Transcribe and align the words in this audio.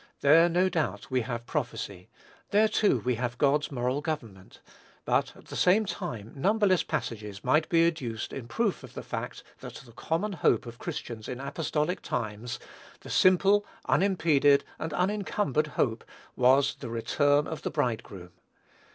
There, 0.21 0.49
no 0.49 0.67
doubt, 0.67 1.11
we 1.11 1.21
have 1.21 1.45
prophecy, 1.45 2.09
there, 2.49 2.67
too, 2.67 3.01
we 3.05 3.13
have 3.21 3.37
God's 3.37 3.71
moral 3.71 4.01
government; 4.01 4.59
but, 5.05 5.37
at 5.37 5.45
the 5.45 5.55
same 5.55 5.85
time, 5.85 6.33
numberless 6.35 6.81
passages 6.81 7.43
might 7.43 7.69
be 7.69 7.85
adduced 7.85 8.33
in 8.33 8.47
proof 8.47 8.83
of 8.83 8.95
the 8.95 9.03
fact 9.03 9.43
that 9.59 9.75
the 9.75 9.91
common 9.91 10.33
hope 10.33 10.65
of 10.65 10.79
Christians 10.79 11.27
in 11.29 11.39
apostolic 11.39 12.01
times 12.01 12.57
the 13.01 13.11
simple, 13.11 13.63
unimpeded, 13.87 14.63
and 14.79 14.91
unencumbered 14.91 15.67
hope 15.77 16.03
was, 16.35 16.73
THE 16.73 16.89
RETURN 16.89 17.45
OF 17.45 17.61
THE 17.61 17.69
BRIDEGROOM. 17.69 18.31